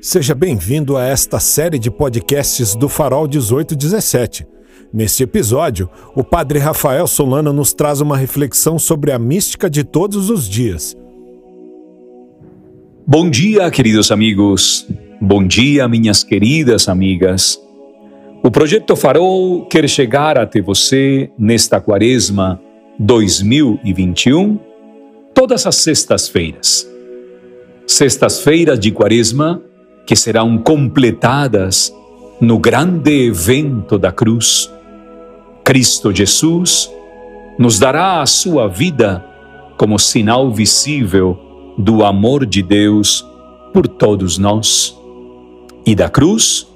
Seja 0.00 0.32
bem-vindo 0.32 0.96
a 0.96 1.04
esta 1.04 1.40
série 1.40 1.76
de 1.76 1.90
podcasts 1.90 2.76
do 2.76 2.88
Farol 2.88 3.26
1817. 3.26 4.46
Neste 4.92 5.24
episódio, 5.24 5.90
o 6.14 6.22
Padre 6.22 6.60
Rafael 6.60 7.04
Solano 7.08 7.52
nos 7.52 7.72
traz 7.72 8.00
uma 8.00 8.16
reflexão 8.16 8.78
sobre 8.78 9.10
a 9.10 9.18
mística 9.18 9.68
de 9.68 9.82
todos 9.82 10.30
os 10.30 10.48
dias. 10.48 10.96
Bom 13.04 13.28
dia, 13.28 13.68
queridos 13.72 14.12
amigos. 14.12 14.86
Bom 15.20 15.44
dia, 15.44 15.88
minhas 15.88 16.22
queridas 16.22 16.88
amigas. 16.88 17.60
O 18.44 18.52
projeto 18.52 18.94
Farol 18.94 19.66
quer 19.66 19.88
chegar 19.88 20.38
até 20.38 20.60
você 20.62 21.28
nesta 21.36 21.80
quaresma 21.80 22.60
2021, 23.00 24.60
todas 25.34 25.66
as 25.66 25.74
sextas-feiras. 25.74 26.88
Sextas-feiras 27.84 28.78
de 28.78 28.92
quaresma 28.92 29.60
que 30.08 30.16
serão 30.16 30.56
completadas 30.56 31.94
no 32.40 32.58
grande 32.58 33.26
evento 33.26 33.98
da 33.98 34.10
cruz. 34.10 34.72
Cristo 35.62 36.10
Jesus 36.14 36.90
nos 37.58 37.78
dará 37.78 38.22
a 38.22 38.26
sua 38.26 38.68
vida 38.68 39.22
como 39.76 39.98
sinal 39.98 40.50
visível 40.50 41.38
do 41.76 42.02
amor 42.02 42.46
de 42.46 42.62
Deus 42.62 43.22
por 43.70 43.86
todos 43.86 44.38
nós. 44.38 44.98
E 45.84 45.94
da 45.94 46.08
cruz 46.08 46.66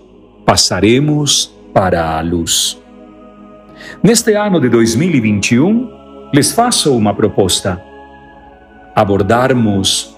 passaremos 0.45 1.51
para 1.73 2.19
a 2.19 2.21
luz. 2.21 2.79
Neste 4.03 4.35
ano 4.35 4.61
de 4.61 4.69
2021, 4.69 5.89
lhes 6.35 6.53
faço 6.53 6.95
uma 6.95 7.15
proposta: 7.15 7.83
abordarmos 8.95 10.15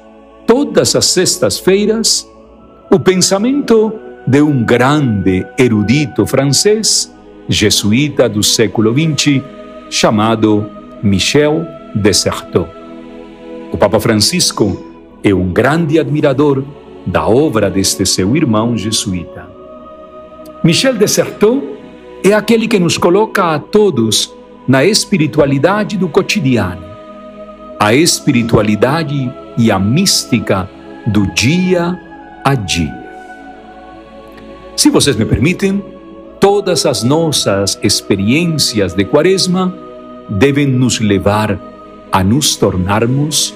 todas 0.48 0.96
as 0.96 1.06
sextas-feiras 1.06 2.28
o 2.94 3.00
pensamento 3.00 3.92
de 4.24 4.40
um 4.40 4.62
grande 4.62 5.44
erudito 5.58 6.24
francês, 6.24 7.12
jesuíta 7.48 8.28
do 8.28 8.40
século 8.40 8.94
XX, 8.94 9.42
chamado 9.90 10.70
Michel 11.02 11.66
Desserteau. 11.92 12.68
O 13.72 13.76
Papa 13.76 13.98
Francisco 13.98 14.80
é 15.24 15.34
um 15.34 15.52
grande 15.52 15.98
admirador 15.98 16.62
da 17.04 17.26
obra 17.26 17.68
deste 17.68 18.06
seu 18.06 18.36
irmão 18.36 18.78
jesuíta. 18.78 19.44
Michel 20.62 20.94
Desserteau 20.94 21.76
é 22.22 22.32
aquele 22.32 22.68
que 22.68 22.78
nos 22.78 22.96
coloca 22.96 23.54
a 23.54 23.58
todos 23.58 24.32
na 24.68 24.84
espiritualidade 24.84 25.96
do 25.98 26.08
cotidiano, 26.08 26.84
a 27.80 27.92
espiritualidade 27.92 29.34
e 29.58 29.72
a 29.72 29.80
mística 29.80 30.70
do 31.08 31.26
dia 31.34 32.03
a 32.44 32.54
dia. 32.54 32.94
Se 34.76 34.90
vocês 34.90 35.16
me 35.16 35.24
permitem, 35.24 35.82
todas 36.38 36.84
as 36.84 37.02
nossas 37.02 37.78
experiências 37.82 38.92
de 38.92 39.04
Quaresma 39.04 39.74
devem 40.28 40.66
nos 40.66 41.00
levar 41.00 41.58
a 42.12 42.22
nos 42.22 42.54
tornarmos 42.56 43.54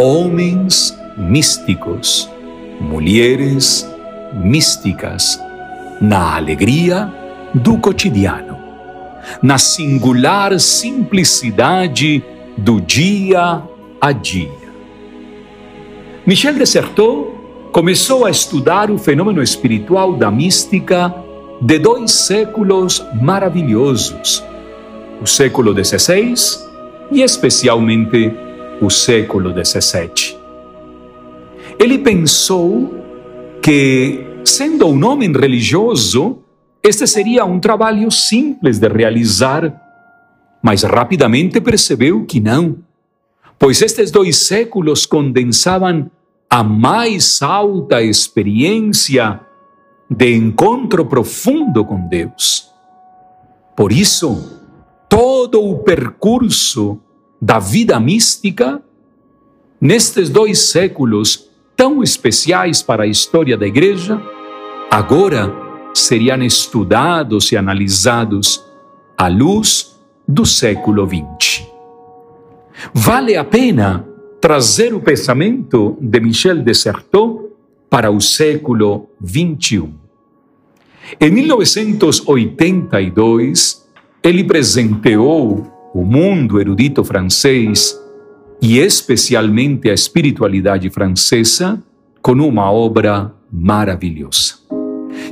homens 0.00 0.96
místicos, 1.16 2.28
mulheres 2.80 3.86
místicas, 4.32 5.38
na 6.00 6.36
alegria 6.36 7.12
do 7.54 7.78
cotidiano, 7.78 8.58
na 9.42 9.58
singular 9.58 10.58
simplicidade 10.58 12.24
do 12.56 12.80
dia 12.80 13.62
a 14.00 14.12
dia. 14.12 14.64
Michel 16.26 16.54
Dessertot 16.54 17.33
começou 17.74 18.24
a 18.24 18.30
estudar 18.30 18.88
o 18.88 18.96
fenômeno 18.96 19.42
espiritual 19.42 20.14
da 20.14 20.30
mística 20.30 21.12
de 21.60 21.76
dois 21.76 22.12
séculos 22.12 23.04
maravilhosos, 23.20 24.44
o 25.20 25.26
século 25.26 25.74
XVI 25.74 26.34
e 27.10 27.20
especialmente 27.20 28.32
o 28.80 28.88
século 28.88 29.52
XVII. 29.52 30.38
Ele 31.76 31.98
pensou 31.98 32.94
que, 33.60 34.24
sendo 34.44 34.86
um 34.86 35.04
homem 35.04 35.32
religioso, 35.32 36.38
este 36.80 37.08
seria 37.08 37.44
um 37.44 37.58
trabalho 37.58 38.08
simples 38.08 38.78
de 38.78 38.86
realizar, 38.86 39.74
mas 40.62 40.84
rapidamente 40.84 41.60
percebeu 41.60 42.24
que 42.24 42.38
não, 42.38 42.76
pois 43.58 43.82
estes 43.82 44.12
dois 44.12 44.46
séculos 44.46 45.06
condensavam 45.06 46.08
a 46.54 46.62
mais 46.62 47.42
alta 47.42 48.00
experiência 48.00 49.40
de 50.08 50.36
encontro 50.36 51.04
profundo 51.04 51.84
com 51.84 52.06
Deus. 52.06 52.70
Por 53.76 53.90
isso, 53.90 54.60
todo 55.08 55.60
o 55.60 55.78
percurso 55.78 57.00
da 57.42 57.58
vida 57.58 57.98
mística, 57.98 58.80
nestes 59.80 60.30
dois 60.30 60.60
séculos 60.70 61.50
tão 61.76 62.04
especiais 62.04 62.80
para 62.80 63.02
a 63.02 63.08
história 63.08 63.56
da 63.58 63.66
Igreja, 63.66 64.22
agora 64.88 65.52
seriam 65.92 66.40
estudados 66.40 67.50
e 67.50 67.56
analisados 67.56 68.64
à 69.18 69.26
luz 69.26 70.00
do 70.28 70.46
século 70.46 71.04
XX. 71.04 71.66
Vale 72.94 73.36
a 73.36 73.42
pena 73.42 74.13
trazer 74.44 74.92
o 74.92 75.00
pensamento 75.00 75.96
de 75.98 76.20
Michel 76.20 76.62
Dessertot 76.62 77.46
para 77.88 78.10
o 78.10 78.20
século 78.20 79.08
XXI. 79.26 79.88
Em 81.18 81.30
1982, 81.30 83.88
ele 84.22 84.44
presenteou 84.44 85.66
o 85.94 86.04
mundo 86.04 86.60
erudito 86.60 87.02
francês 87.02 87.98
e 88.60 88.78
especialmente 88.78 89.88
a 89.88 89.94
espiritualidade 89.94 90.90
francesa 90.90 91.82
com 92.20 92.32
uma 92.32 92.70
obra 92.70 93.32
maravilhosa. 93.50 94.56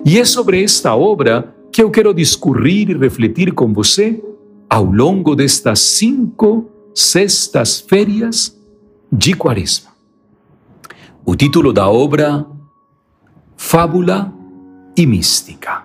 E 0.07 0.19
é 0.19 0.25
sobre 0.25 0.65
esta 0.65 0.97
obra 0.97 1.55
que 1.71 1.83
eu 1.83 1.91
quero 1.91 2.15
discorrer 2.15 2.89
e 2.89 2.97
refletir 2.97 3.53
com 3.53 3.75
você 3.75 4.25
ao 4.71 4.87
longo 4.87 5.37
destas 5.37 5.81
cinco 5.81 6.71
sextas-férias 6.95 8.62
de 9.13 9.35
Quaresma. 9.35 9.91
O 11.23 11.37
título 11.37 11.71
da 11.71 11.87
obra, 11.87 12.47
Fábula 13.55 14.33
e 14.97 15.05
Mística. 15.05 15.85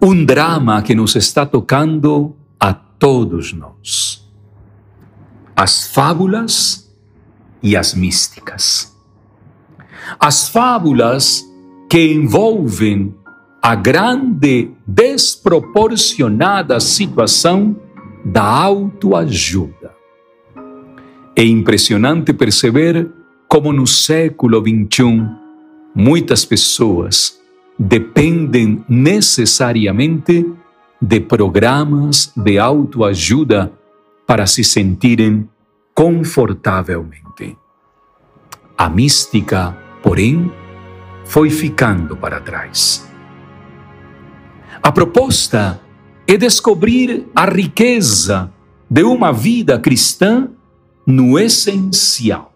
Um 0.00 0.24
drama 0.24 0.80
que 0.82 0.94
nos 0.94 1.16
está 1.16 1.44
tocando 1.44 2.36
a 2.60 2.72
todos 2.72 3.52
nós. 3.52 4.24
As 5.56 5.88
fábulas 5.88 6.88
e 7.60 7.76
as 7.76 7.92
místicas. 7.92 8.96
As 10.20 10.48
fábulas 10.48 11.44
que 11.90 12.12
envolvem 12.12 13.12
a 13.60 13.74
grande 13.74 14.70
desproporcionada 14.86 16.78
situação 16.78 17.74
da 18.24 18.44
autoajuda 18.44 19.83
é 21.36 21.44
impressionante 21.44 22.32
perceber 22.32 23.10
como 23.48 23.72
no 23.72 23.86
século 23.86 24.60
XXI 24.60 25.28
muitas 25.94 26.44
pessoas 26.44 27.38
dependem 27.78 28.84
necessariamente 28.88 30.46
de 31.00 31.20
programas 31.20 32.32
de 32.36 32.58
autoajuda 32.58 33.72
para 34.26 34.46
se 34.46 34.64
sentirem 34.64 35.48
confortavelmente. 35.92 37.56
A 38.76 38.88
mística, 38.88 39.76
porém, 40.02 40.50
foi 41.24 41.50
ficando 41.50 42.16
para 42.16 42.40
trás. 42.40 43.08
A 44.82 44.90
proposta 44.92 45.80
é 46.26 46.36
descobrir 46.36 47.26
a 47.34 47.44
riqueza 47.44 48.52
de 48.88 49.02
uma 49.02 49.32
vida 49.32 49.78
cristã 49.78 50.50
no 51.06 51.38
essencial. 51.38 52.52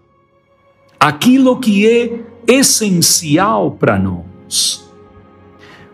Aquilo 0.98 1.58
que 1.58 1.86
é 1.86 2.20
essencial 2.46 3.72
para 3.72 3.98
nós. 3.98 4.88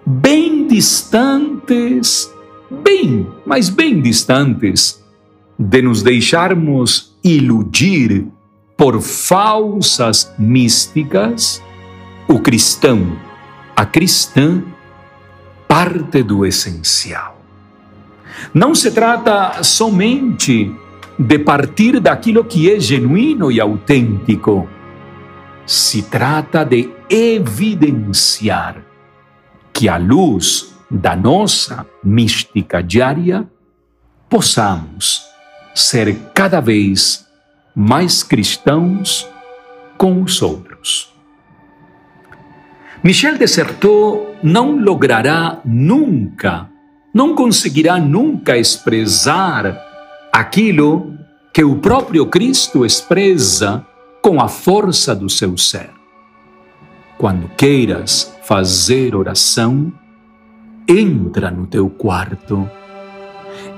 Bem 0.07 0.67
distantes, 0.67 2.33
bem, 2.71 3.27
mas 3.45 3.69
bem 3.69 4.01
distantes 4.01 5.03
de 5.59 5.83
nos 5.83 6.03
deixarmos 6.03 7.15
iludir 7.23 8.27
por 8.77 9.01
falsas 9.01 10.33
místicas, 10.39 11.63
o 12.29 12.39
cristão, 12.41 13.17
a 13.77 13.87
cristã, 13.87 14.63
parte 15.69 16.23
do 16.23 16.45
essencial. 16.45 17.41
Não 18.53 18.75
se 18.75 18.91
trata 18.91 19.63
somente 19.63 20.75
de 21.19 21.39
partir 21.39 22.01
daquilo 22.01 22.45
que 22.45 22.71
é 22.71 22.81
genuíno 22.81 23.51
e 23.51 23.61
autêntico, 23.61 24.69
se 25.67 26.03
trata 26.03 26.65
de 26.65 26.91
evidenciar 27.09 28.83
que, 29.73 29.89
à 29.89 29.97
luz 29.97 30.75
da 30.91 31.17
nossa 31.17 31.87
mística 32.03 32.83
diária, 32.83 33.49
possamos 34.29 35.23
ser 35.75 36.17
cada 36.35 36.61
vez 36.61 37.27
mais 37.75 38.23
cristãos 38.23 39.29
com 39.97 40.23
os 40.23 40.43
outros. 40.43 41.13
Michel 43.03 43.37
Desertot 43.39 44.39
não 44.43 44.79
logrará 44.79 45.61
nunca, 45.65 46.69
não 47.13 47.35
conseguirá 47.35 47.99
nunca 47.99 48.57
expressar 48.57 49.94
aquilo 50.35 51.17
que 51.53 51.63
o 51.63 51.77
próprio 51.77 52.27
Cristo 52.27 52.85
expressa 52.85 53.87
com 54.21 54.41
a 54.41 54.49
força 54.49 55.15
do 55.15 55.31
seu 55.31 55.57
ser. 55.57 55.91
Quando 57.17 57.49
queiras 57.57 58.37
fazer 58.43 59.15
oração, 59.15 59.93
entra 60.89 61.53
no 61.53 61.69
teu 61.69 61.89
quarto, 61.89 62.69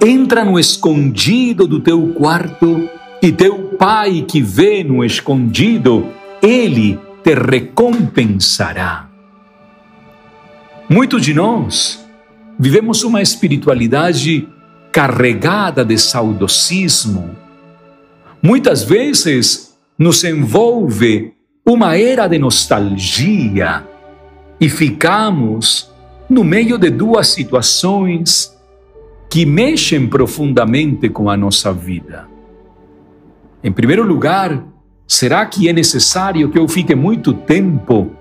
entra 0.03 0.47
no 0.47 0.59
escondido 0.59 1.67
do 1.67 1.79
teu 1.79 2.15
quarto 2.15 2.89
e 3.21 3.31
teu 3.31 3.77
pai 3.77 4.25
que 4.27 4.41
vê 4.41 4.83
no 4.83 5.05
escondido, 5.05 6.09
ele 6.43 6.99
te 7.23 7.35
recompensará. 7.35 9.11
Muitos 10.89 11.21
de 11.21 11.35
nós 11.35 12.03
vivemos 12.59 13.05
uma 13.05 13.21
espiritualidade 13.21 14.49
carregada 14.97 15.85
de 15.85 15.99
saudosismo. 15.99 17.37
Muitas 18.43 18.83
vezes 18.83 19.77
nos 19.99 20.25
envolve 20.25 21.35
uma 21.67 21.99
era 21.99 22.27
de 22.27 22.39
nostalgia 22.39 23.87
e 24.59 24.71
ficamos 24.71 25.93
no 26.31 26.43
meio 26.43 26.79
de 26.79 26.89
duas 26.89 27.29
situações 27.29 28.57
que 29.29 29.45
mexem 29.45 30.07
profundamente 30.07 31.11
com 31.11 31.29
a 31.29 31.37
nossa 31.37 31.75
vida. 31.75 32.27
Em 33.63 33.71
primeiro 33.71 34.03
lugar, 34.03 34.65
será 35.07 35.45
que 35.45 35.69
é 35.69 35.75
necessário 35.75 36.51
que 36.51 36.59
eu 36.59 36.67
fique 36.67 36.95
muito 36.95 37.35
tempo 37.35 38.13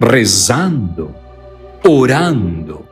rezando, 0.00 1.12
orando? 1.84 2.85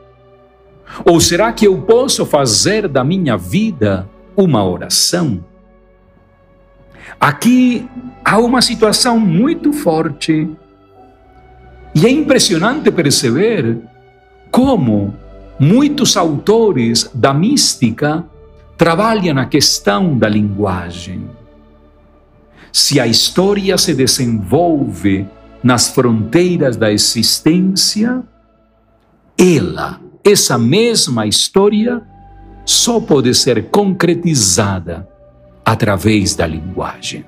Ou 1.05 1.19
será 1.19 1.51
que 1.51 1.65
eu 1.65 1.81
posso 1.81 2.25
fazer 2.25 2.87
da 2.87 3.03
minha 3.03 3.37
vida 3.37 4.07
uma 4.35 4.63
oração? 4.63 5.43
Aqui 7.19 7.87
há 8.23 8.37
uma 8.37 8.61
situação 8.61 9.19
muito 9.19 9.71
forte 9.73 10.49
e 11.93 12.05
é 12.05 12.09
impressionante 12.09 12.91
perceber 12.91 13.77
como 14.51 15.15
muitos 15.59 16.17
autores 16.17 17.09
da 17.13 17.33
mística 17.33 18.25
trabalham 18.77 19.37
a 19.37 19.45
questão 19.45 20.17
da 20.17 20.27
linguagem. 20.27 21.29
Se 22.71 22.99
a 22.99 23.07
história 23.07 23.77
se 23.77 23.93
desenvolve 23.93 25.25
nas 25.63 25.89
fronteiras 25.89 26.75
da 26.75 26.91
existência, 26.91 28.21
ela, 29.37 29.99
essa 30.25 30.57
mesma 30.57 31.27
história, 31.27 32.01
só 32.65 32.99
pode 32.99 33.35
ser 33.35 33.69
concretizada 33.69 35.07
através 35.63 36.33
da 36.33 36.47
linguagem. 36.47 37.23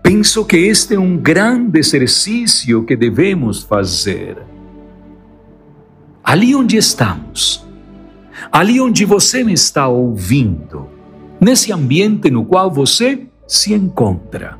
Penso 0.00 0.44
que 0.44 0.56
este 0.56 0.94
é 0.94 0.98
um 0.98 1.16
grande 1.16 1.80
exercício 1.80 2.84
que 2.84 2.94
devemos 2.94 3.64
fazer. 3.64 4.36
Ali 6.22 6.54
onde 6.54 6.76
estamos, 6.76 7.66
ali 8.52 8.80
onde 8.80 9.04
você 9.04 9.42
me 9.42 9.52
está 9.52 9.88
ouvindo, 9.88 10.88
nesse 11.40 11.72
ambiente 11.72 12.30
no 12.30 12.44
qual 12.44 12.70
você 12.70 13.26
se 13.46 13.74
encontra. 13.74 14.56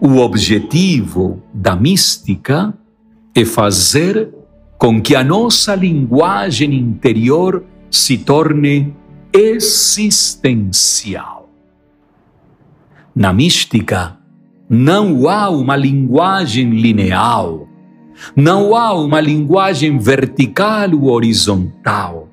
O 0.00 0.16
objetivo 0.16 1.40
da 1.52 1.76
mística 1.76 2.74
é 3.34 3.44
fazer 3.44 4.33
com 4.84 5.00
que 5.00 5.16
a 5.16 5.24
nossa 5.24 5.74
linguagem 5.74 6.74
interior 6.74 7.64
se 7.90 8.18
torne 8.18 8.94
existencial. 9.32 10.68
Na 13.16 13.32
mística, 13.32 14.18
não 14.68 15.26
há 15.26 15.48
uma 15.48 15.74
linguagem 15.74 16.68
lineal, 16.68 17.66
não 18.36 18.76
há 18.76 18.92
uma 18.92 19.22
linguagem 19.22 19.96
vertical 19.96 20.90
ou 20.92 21.04
horizontal. 21.04 22.28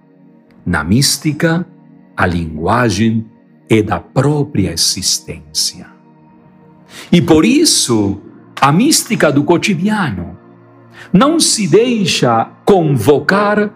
Na 0.65 0.83
mística, 0.83 1.65
a 2.17 2.25
linguagem 2.25 3.25
é 3.69 3.81
da 3.81 4.01
própria 4.01 4.73
existência. 4.73 5.87
E 7.09 7.21
por 7.21 7.45
isso, 7.45 8.19
a 8.59 8.73
mística 8.73 9.31
do 9.31 9.45
cotidiano 9.45 10.40
não 11.11 11.39
se 11.39 11.67
deixa 11.67 12.45
convocar 12.65 13.71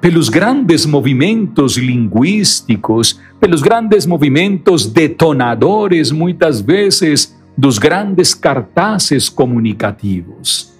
pelos 0.00 0.28
grandes 0.28 0.84
movimentos 0.84 1.76
linguísticos, 1.76 3.20
pelos 3.38 3.62
grandes 3.62 4.04
movimentos 4.04 4.86
detonadores, 4.86 6.10
muitas 6.10 6.60
vezes, 6.60 7.38
dos 7.56 7.78
grandes 7.78 8.34
cartazes 8.34 9.28
comunicativos. 9.28 10.72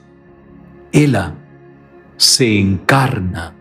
Ela 0.93 1.37
se 2.19 2.59
encarna 2.59 3.55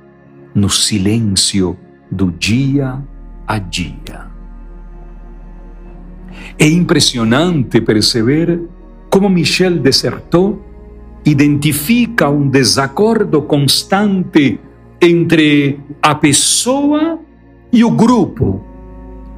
no 0.55 0.69
silêncio 0.69 1.77
do 2.09 2.31
dia 2.31 2.99
a 3.47 3.59
dia. 3.59 4.31
É 6.57 6.67
impressionante 6.67 7.81
perceber 7.81 8.61
como 9.09 9.29
Michel 9.29 9.77
Desertot 9.77 10.57
identifica 11.25 12.29
um 12.29 12.47
desacordo 12.50 13.41
constante 13.41 14.59
entre 15.00 15.79
a 16.01 16.15
pessoa 16.15 17.19
e 17.71 17.83
o 17.83 17.91
grupo 17.91 18.63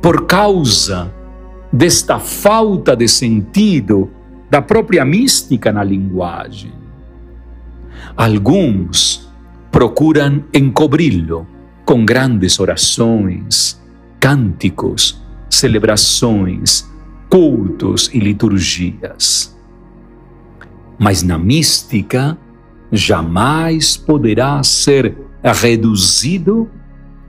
por 0.02 0.26
causa 0.26 1.14
desta 1.72 2.20
falta 2.20 2.96
de 2.96 3.08
sentido 3.08 4.10
da 4.50 4.62
própria 4.62 5.04
mística 5.04 5.72
na 5.72 5.84
linguagem. 5.84 6.72
Alguns 8.16 9.32
procuram 9.72 10.44
encobri-lo 10.54 11.48
com 11.84 12.06
grandes 12.06 12.60
orações, 12.60 13.82
cânticos, 14.20 15.22
celebrações, 15.50 16.88
cultos 17.30 18.10
e 18.14 18.20
liturgias. 18.20 19.53
Mas 21.04 21.22
na 21.22 21.38
mística 21.38 22.38
jamais 22.90 23.98
poderá 23.98 24.64
ser 24.64 25.18
reduzido 25.44 26.72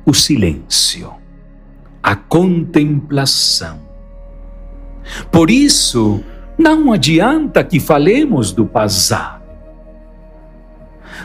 o 0.06 0.14
silêncio, 0.14 1.12
a 2.00 2.14
contemplação. 2.14 3.80
Por 5.32 5.50
isso, 5.50 6.22
não 6.56 6.92
adianta 6.92 7.64
que 7.64 7.80
falemos 7.80 8.52
do 8.52 8.64
passado. 8.64 9.42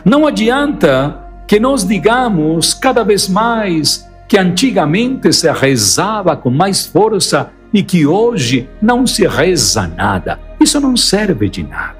Não 0.04 0.26
adianta 0.26 1.24
que 1.46 1.60
nós 1.60 1.86
digamos 1.86 2.74
cada 2.74 3.04
vez 3.04 3.28
mais 3.28 4.10
que 4.28 4.36
antigamente 4.36 5.32
se 5.32 5.48
rezava 5.52 6.36
com 6.36 6.50
mais 6.50 6.84
força 6.84 7.52
e 7.72 7.80
que 7.80 8.04
hoje 8.08 8.68
não 8.82 9.06
se 9.06 9.24
reza 9.24 9.86
nada. 9.86 10.40
Isso 10.58 10.80
não 10.80 10.96
serve 10.96 11.48
de 11.48 11.62
nada. 11.62 11.99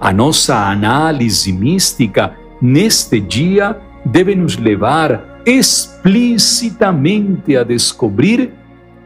A 0.00 0.14
nossa 0.14 0.70
análise 0.70 1.52
mística 1.52 2.34
neste 2.60 3.20
dia 3.20 3.78
deve 4.04 4.34
nos 4.34 4.56
levar 4.56 5.40
explicitamente 5.44 7.56
a 7.56 7.62
descobrir 7.62 8.52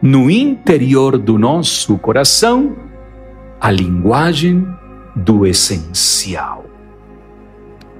no 0.00 0.30
interior 0.30 1.18
do 1.18 1.36
nosso 1.38 1.98
coração 1.98 2.76
a 3.60 3.72
linguagem 3.72 4.66
do 5.16 5.44
essencial. 5.46 6.64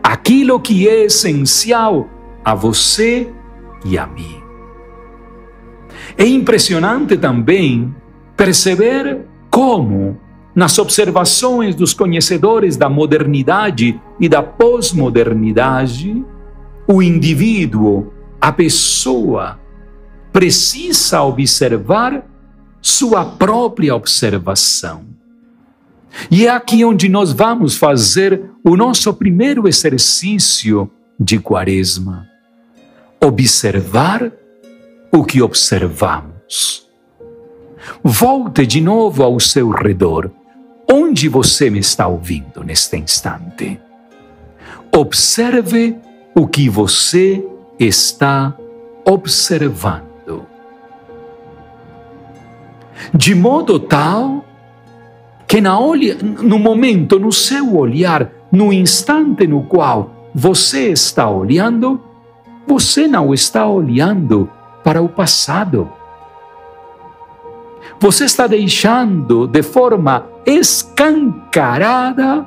Aquilo 0.02 0.58
que 0.60 0.88
é 0.88 1.04
essencial 1.04 2.08
a 2.44 2.54
você 2.54 3.30
e 3.84 3.98
a 3.98 4.06
mim. 4.06 4.42
É 6.16 6.26
impressionante 6.26 7.16
também 7.16 7.94
perceber 8.36 9.22
como, 9.50 10.20
nas 10.54 10.78
observações 10.78 11.74
dos 11.74 11.92
conhecedores 11.92 12.76
da 12.76 12.88
modernidade 12.88 14.00
e 14.20 14.28
da 14.28 14.42
pós-modernidade, 14.42 16.24
o 16.86 17.02
indivíduo, 17.02 18.12
a 18.40 18.52
pessoa, 18.52 19.58
precisa 20.32 21.22
observar 21.22 22.24
sua 22.80 23.24
própria 23.24 23.94
observação. 23.94 25.06
E 26.30 26.46
é 26.46 26.50
aqui 26.50 26.84
onde 26.84 27.08
nós 27.08 27.32
vamos 27.32 27.76
fazer 27.76 28.50
o 28.62 28.76
nosso 28.76 29.12
primeiro 29.14 29.66
exercício 29.66 30.88
de 31.18 31.38
Quaresma: 31.38 32.28
observar 33.20 34.30
o 35.10 35.24
que 35.24 35.42
observamos. 35.42 36.86
Volte 38.02 38.66
de 38.66 38.80
novo 38.80 39.22
ao 39.22 39.38
seu 39.40 39.70
redor. 39.70 40.30
Onde 40.90 41.28
você 41.28 41.70
me 41.70 41.78
está 41.78 42.06
ouvindo 42.06 42.62
neste 42.62 42.96
instante? 42.96 43.80
Observe 44.92 45.96
o 46.34 46.46
que 46.46 46.68
você 46.68 47.44
está 47.78 48.56
observando. 49.04 50.46
De 53.12 53.34
modo 53.34 53.78
tal 53.78 54.44
que 55.46 55.60
na 55.60 55.78
olha, 55.78 56.16
no 56.16 56.58
momento, 56.58 57.18
no 57.18 57.30
seu 57.30 57.76
olhar, 57.76 58.30
no 58.50 58.72
instante 58.72 59.46
no 59.46 59.62
qual 59.62 60.30
você 60.34 60.90
está 60.90 61.28
olhando, 61.28 62.00
você 62.66 63.06
não 63.06 63.32
está 63.32 63.66
olhando 63.66 64.50
para 64.82 65.00
o 65.00 65.08
passado. 65.08 65.90
Você 68.04 68.26
está 68.26 68.46
deixando 68.46 69.46
de 69.46 69.62
forma 69.62 70.26
escancarada 70.44 72.44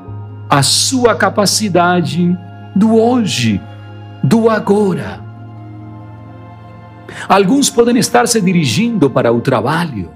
a 0.47 0.61
sua 0.61 1.15
capacidade 1.15 2.37
do 2.75 2.95
hoje, 2.95 3.59
do 4.23 4.51
agora. 4.51 5.19
Alguns 7.27 7.71
podem 7.71 7.97
estar 7.97 8.27
se 8.27 8.39
dirigindo 8.39 9.09
para 9.09 9.33
o 9.33 9.41
trabalho 9.41 10.11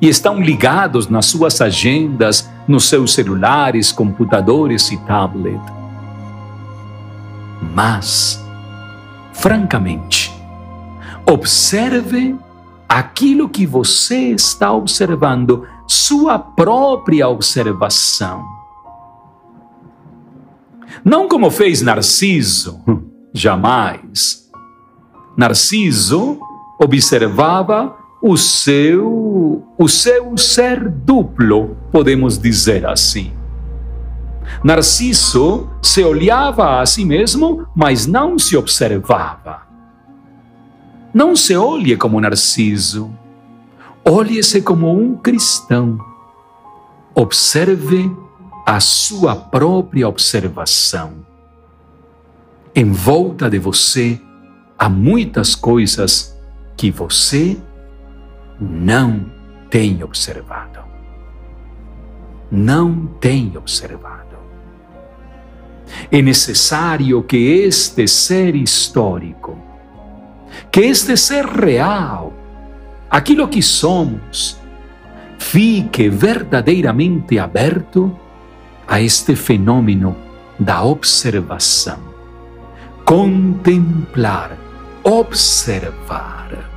e 0.00 0.08
estão 0.08 0.40
ligados 0.40 1.08
nas 1.08 1.26
suas 1.26 1.60
agendas, 1.60 2.50
nos 2.66 2.88
seus 2.88 3.12
celulares, 3.12 3.92
computadores 3.92 4.90
e 4.90 4.96
tablet. 5.04 5.60
Mas, 7.74 8.42
francamente, 9.34 10.32
observe 11.26 12.34
aquilo 12.88 13.48
que 13.48 13.66
você 13.66 14.30
está 14.30 14.72
observando, 14.72 15.66
sua 15.86 16.38
própria 16.38 17.28
observação. 17.28 18.44
Não 21.04 21.28
como 21.28 21.50
fez 21.50 21.82
Narciso, 21.82 22.80
jamais. 23.32 24.50
Narciso 25.36 26.38
observava 26.80 27.96
o 28.22 28.36
seu, 28.36 29.62
o 29.76 29.88
seu 29.88 30.36
ser 30.38 30.88
duplo, 30.88 31.76
podemos 31.90 32.38
dizer 32.38 32.86
assim. 32.86 33.32
Narciso 34.62 35.68
se 35.82 36.02
olhava 36.02 36.80
a 36.80 36.86
si 36.86 37.04
mesmo, 37.04 37.66
mas 37.74 38.06
não 38.06 38.38
se 38.38 38.56
observava. 38.56 39.62
Não 41.14 41.36
se 41.36 41.54
olhe 41.54 41.96
como 41.96 42.20
Narciso, 42.20 43.08
olhe-se 44.04 44.60
como 44.60 44.92
um 44.92 45.16
cristão. 45.16 45.96
Observe 47.14 48.10
a 48.66 48.80
sua 48.80 49.36
própria 49.36 50.08
observação. 50.08 51.24
Em 52.74 52.90
volta 52.90 53.48
de 53.48 53.60
você 53.60 54.20
há 54.76 54.88
muitas 54.88 55.54
coisas 55.54 56.36
que 56.76 56.90
você 56.90 57.56
não 58.60 59.30
tem 59.70 60.02
observado. 60.02 60.80
Não 62.50 63.06
tem 63.20 63.56
observado. 63.56 64.36
É 66.10 66.20
necessário 66.20 67.22
que 67.22 67.36
este 67.36 68.08
ser 68.08 68.56
histórico, 68.56 69.56
que 70.74 70.80
este 70.86 71.16
ser 71.16 71.46
real, 71.46 72.32
aquilo 73.08 73.46
que 73.46 73.62
somos, 73.62 74.58
fique 75.38 76.08
verdadeiramente 76.08 77.38
aberto 77.38 78.18
a 78.84 79.00
este 79.00 79.36
fenômeno 79.36 80.16
da 80.58 80.82
observação. 80.82 82.00
Contemplar, 83.04 84.58
observar. 85.04 86.68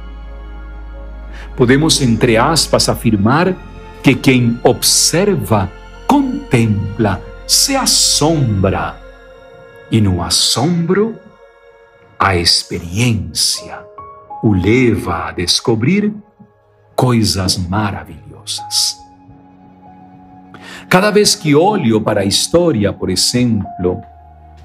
Podemos, 1.56 2.00
entre 2.00 2.38
aspas, 2.38 2.90
afirmar 2.90 3.56
que 4.04 4.14
quem 4.14 4.60
observa, 4.62 5.72
contempla, 6.06 7.20
se 7.48 7.76
assombra. 7.76 8.96
E 9.90 10.00
no 10.00 10.22
assombro, 10.22 11.16
a 12.20 12.36
experiência 12.36 13.87
o 14.44 14.54
leva 14.54 15.28
a 15.28 15.32
descobrir 15.32 16.14
coisas 16.96 17.58
maravilhosas. 17.58 18.98
Cada 20.90 21.12
vez 21.12 21.36
que 21.36 21.54
olho 21.54 22.00
para 22.00 22.22
a 22.22 22.26
história, 22.26 22.94
por 22.94 23.10
exemplo, 23.10 24.02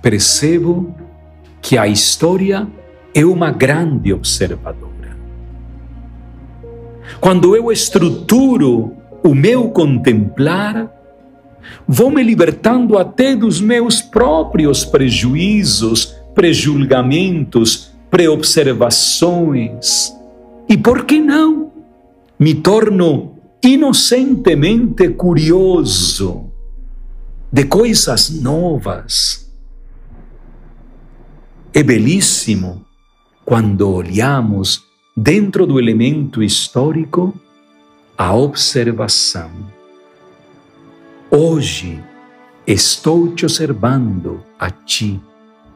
percebo 0.00 0.94
que 1.60 1.76
a 1.76 1.86
história 1.86 2.66
é 3.14 3.24
uma 3.24 3.50
grande 3.50 4.12
observadora. 4.12 5.16
Quando 7.20 7.54
eu 7.54 7.70
estruturo 7.70 8.96
o 9.22 9.34
meu 9.34 9.70
contemplar, 9.70 10.90
vou 11.86 12.10
me 12.10 12.22
libertando 12.22 12.98
até 12.98 13.36
dos 13.36 13.60
meus 13.60 14.00
próprios 14.00 14.84
prejuízos, 14.84 16.16
prejulgamentos, 16.34 17.91
preobservações. 18.12 20.14
E 20.69 20.76
por 20.76 21.07
que 21.07 21.19
não? 21.19 21.73
Me 22.38 22.54
torno 22.54 23.38
inocentemente 23.62 25.09
curioso 25.09 26.52
de 27.50 27.64
coisas 27.64 28.28
novas. 28.28 29.50
É 31.73 31.83
belíssimo 31.83 32.85
quando 33.47 33.88
olhamos 33.88 34.85
dentro 35.16 35.66
do 35.66 35.81
elemento 35.81 36.42
histórico 36.42 37.33
a 38.19 38.35
observação. 38.35 39.50
Hoje 41.31 41.99
estou 42.66 43.35
te 43.35 43.47
observando 43.47 44.45
a 44.59 44.71
ti, 44.71 45.19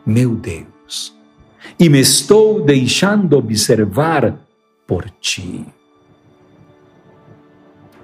meu 0.04 0.34
Deus, 0.34 1.15
e 1.78 1.88
me 1.88 2.00
estou 2.00 2.62
deixando 2.62 3.36
observar 3.36 4.38
por 4.86 5.10
ti. 5.20 5.64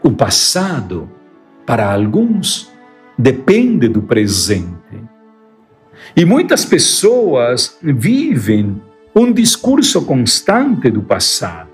O 0.03 0.11
passado, 0.11 1.09
para 1.65 1.93
alguns, 1.93 2.71
depende 3.17 3.89
do 3.89 4.03
presente. 4.03 5.01
E 6.17 6.25
muitas 6.25 6.65
pessoas 6.65 7.79
vivem 7.83 8.81
um 9.15 9.33
discurso 9.33 10.05
constante 10.05 10.91
do 10.91 11.03
passado. 11.03 11.71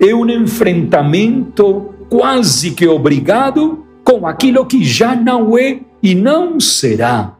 É 0.00 0.14
um 0.14 0.28
enfrentamento 0.28 1.94
quase 2.08 2.70
que 2.72 2.86
obrigado 2.86 3.84
com 4.02 4.26
aquilo 4.26 4.64
que 4.66 4.82
já 4.84 5.14
não 5.14 5.58
é 5.58 5.80
e 6.02 6.14
não 6.14 6.58
será. 6.58 7.36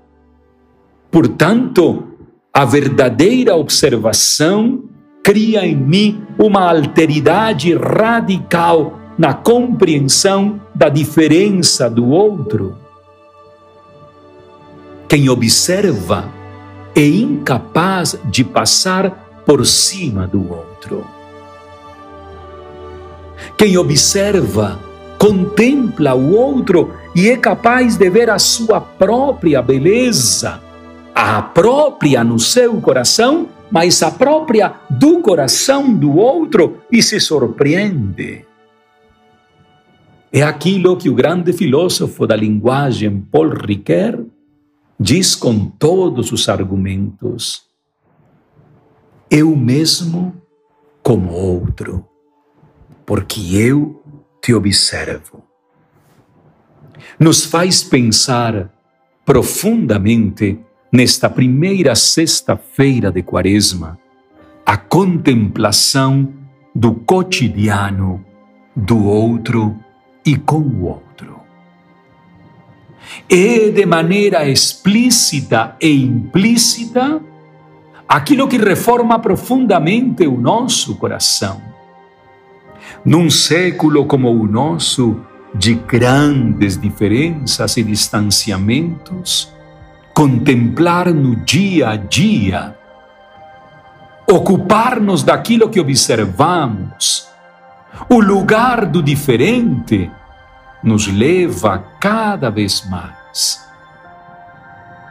Portanto, 1.10 2.15
a 2.56 2.64
verdadeira 2.64 3.54
observação 3.54 4.84
cria 5.22 5.66
em 5.66 5.76
mim 5.76 6.22
uma 6.38 6.70
alteridade 6.70 7.74
radical 7.74 8.98
na 9.18 9.34
compreensão 9.34 10.58
da 10.74 10.88
diferença 10.88 11.90
do 11.90 12.08
outro. 12.08 12.74
Quem 15.06 15.28
observa 15.28 16.32
é 16.94 17.06
incapaz 17.06 18.18
de 18.24 18.42
passar 18.42 19.42
por 19.44 19.66
cima 19.66 20.26
do 20.26 20.50
outro. 20.50 21.06
Quem 23.58 23.76
observa, 23.76 24.80
contempla 25.18 26.14
o 26.14 26.34
outro 26.34 26.90
e 27.14 27.28
é 27.28 27.36
capaz 27.36 27.98
de 27.98 28.08
ver 28.08 28.30
a 28.30 28.38
sua 28.38 28.80
própria 28.80 29.60
beleza, 29.60 30.58
a 31.18 31.40
própria 31.40 32.22
no 32.22 32.38
seu 32.38 32.78
coração, 32.78 33.48
mas 33.70 34.02
a 34.02 34.10
própria 34.10 34.74
do 34.90 35.22
coração 35.22 35.94
do 35.94 36.14
outro 36.18 36.82
e 36.92 37.02
se 37.02 37.18
surpreende. 37.18 38.44
É 40.30 40.42
aquilo 40.42 40.94
que 40.98 41.08
o 41.08 41.14
grande 41.14 41.54
filósofo 41.54 42.26
da 42.26 42.36
linguagem 42.36 43.18
Paul 43.32 43.48
Ricoeur 43.48 44.26
diz 45.00 45.34
com 45.34 45.70
todos 45.70 46.32
os 46.32 46.50
argumentos: 46.50 47.62
eu 49.30 49.56
mesmo 49.56 50.36
como 51.02 51.32
outro, 51.32 52.06
porque 53.06 53.56
eu 53.56 54.02
te 54.42 54.52
observo. 54.52 55.42
nos 57.18 57.46
faz 57.46 57.82
pensar 57.82 58.70
profundamente 59.24 60.65
nesta 60.92 61.28
primeira 61.28 61.94
sexta-feira 61.94 63.10
de 63.10 63.22
Quaresma, 63.22 63.98
a 64.64 64.76
contemplação 64.76 66.32
do 66.74 66.92
cotidiano 66.92 68.24
do 68.74 69.04
outro 69.04 69.76
e 70.24 70.36
com 70.36 70.58
o 70.58 70.84
outro. 70.84 71.40
É 73.28 73.70
de 73.70 73.86
maneira 73.86 74.48
explícita 74.48 75.76
e 75.80 76.04
implícita 76.04 77.20
aquilo 78.08 78.48
que 78.48 78.58
reforma 78.58 79.18
profundamente 79.18 80.26
o 80.26 80.36
nosso 80.36 80.96
coração. 80.96 81.62
Num 83.04 83.30
século 83.30 84.04
como 84.06 84.30
o 84.30 84.46
nosso, 84.46 85.20
de 85.54 85.74
grandes 85.74 86.78
diferenças 86.78 87.76
e 87.76 87.82
distanciamentos, 87.82 89.55
contemplar 90.16 91.12
no 91.12 91.36
dia 91.36 91.90
a 91.90 91.96
dia, 91.96 92.74
ocupar-nos 94.26 95.22
daquilo 95.22 95.68
que 95.68 95.78
observamos, 95.78 97.28
o 98.08 98.18
lugar 98.18 98.86
do 98.86 99.02
diferente, 99.02 100.10
nos 100.82 101.06
leva 101.06 101.78
cada 102.00 102.48
vez 102.48 102.88
mais 102.88 103.62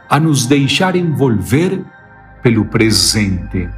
a 0.08 0.18
nos 0.18 0.44
deixar 0.44 0.96
envolver 0.96 1.84
pelo 2.42 2.64
presente 2.64 3.70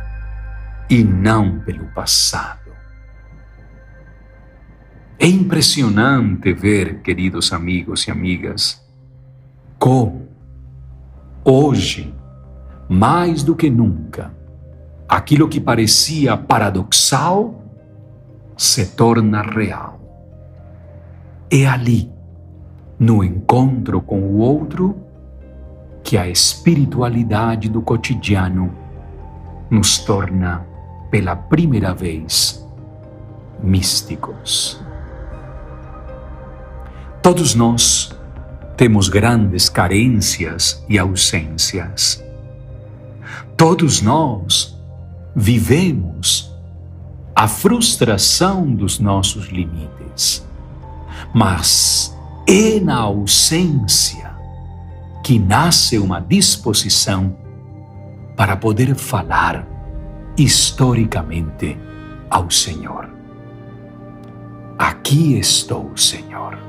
e 0.88 1.04
não 1.04 1.58
pelo 1.60 1.84
passado. 1.88 2.72
É 5.18 5.26
impressionante 5.26 6.54
ver, 6.54 7.02
queridos 7.02 7.52
amigos 7.52 8.06
e 8.08 8.10
amigas, 8.10 8.82
como 9.78 10.27
hoje, 11.50 12.14
mais 12.88 13.42
do 13.42 13.56
que 13.56 13.70
nunca, 13.70 14.30
aquilo 15.08 15.48
que 15.48 15.60
parecia 15.60 16.36
paradoxal 16.36 17.62
se 18.56 18.86
torna 18.94 19.42
real. 19.42 19.98
É 21.50 21.66
ali, 21.66 22.12
no 22.98 23.24
encontro 23.24 24.00
com 24.02 24.20
o 24.20 24.38
outro, 24.38 24.96
que 26.02 26.18
a 26.18 26.28
espiritualidade 26.28 27.68
do 27.68 27.80
cotidiano 27.80 28.70
nos 29.70 29.98
torna, 29.98 30.66
pela 31.10 31.34
primeira 31.34 31.94
vez, 31.94 32.66
místicos. 33.62 34.82
Todos 37.22 37.54
nós 37.54 38.17
temos 38.78 39.08
grandes 39.08 39.68
carências 39.68 40.84
e 40.88 41.00
ausências. 41.00 42.24
Todos 43.56 44.00
nós 44.00 44.80
vivemos 45.34 46.56
a 47.34 47.48
frustração 47.48 48.72
dos 48.72 49.00
nossos 49.00 49.46
limites. 49.46 50.46
Mas 51.34 52.16
é 52.46 52.78
na 52.78 52.98
ausência 52.98 54.30
que 55.24 55.40
nasce 55.40 55.98
uma 55.98 56.20
disposição 56.20 57.36
para 58.36 58.56
poder 58.56 58.94
falar 58.94 59.66
historicamente 60.36 61.76
ao 62.30 62.48
Senhor. 62.48 63.10
Aqui 64.78 65.36
estou, 65.36 65.96
Senhor. 65.96 66.67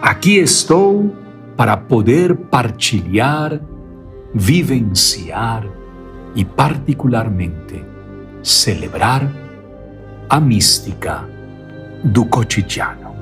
Aqui 0.00 0.38
estou 0.38 1.14
para 1.56 1.76
poder 1.76 2.34
partilhar, 2.34 3.60
vivenciar 4.34 5.64
e, 6.34 6.44
particularmente, 6.44 7.84
celebrar 8.42 9.30
a 10.28 10.40
mística 10.40 11.28
do 12.02 12.24
cotidiano. 12.26 13.14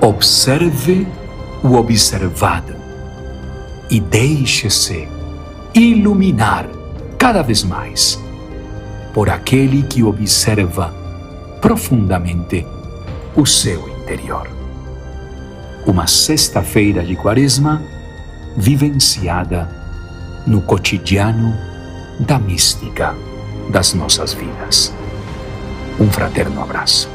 Observe 0.00 1.06
o 1.62 1.74
observado 1.74 2.74
e 3.90 4.00
deixe-se 4.00 5.08
iluminar 5.74 6.66
cada 7.18 7.42
vez 7.42 7.62
mais 7.62 8.18
por 9.12 9.30
aquele 9.30 9.82
que 9.82 10.02
observa 10.02 10.92
profundamente 11.60 12.66
o 13.36 13.46
seu 13.46 13.88
interior 13.88 14.53
uma 15.86 16.06
sexta-feira 16.06 17.02
de 17.04 17.14
quaresma 17.14 17.82
vivenciada 18.56 19.68
no 20.46 20.60
cotidiano 20.60 21.54
da 22.20 22.38
mística 22.38 23.14
das 23.70 23.94
nossas 23.94 24.32
vidas. 24.32 24.92
Um 25.98 26.10
fraterno 26.10 26.62
abraço. 26.62 27.13